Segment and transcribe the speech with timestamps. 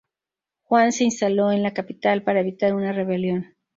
[0.63, 3.53] Juan se instaló en la capital para evitar una rebelión.